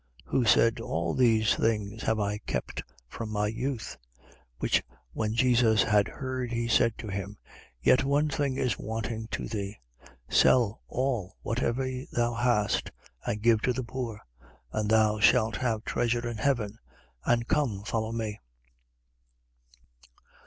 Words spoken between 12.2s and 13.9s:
hast and give to the